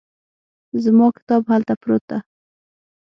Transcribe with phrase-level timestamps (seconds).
[0.83, 2.17] زما کتاب هلته پروت ده